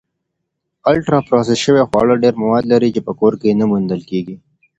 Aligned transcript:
الټرا 0.89 1.19
پروسس 1.27 1.57
شوي 1.65 1.83
خواړه 1.89 2.13
ډېری 2.23 2.39
مواد 2.43 2.63
لري 2.71 2.89
چې 2.95 3.01
په 3.07 3.13
کور 3.19 3.33
کې 3.41 3.57
نه 3.59 3.65
موندل 3.71 4.01
کېږي. 4.09 4.35